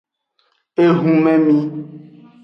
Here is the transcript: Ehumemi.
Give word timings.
Ehumemi. 0.85 1.57